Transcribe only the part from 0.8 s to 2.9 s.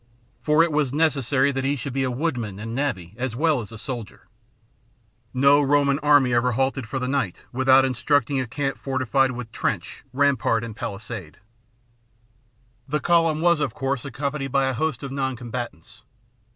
necessary that he should be a woodman and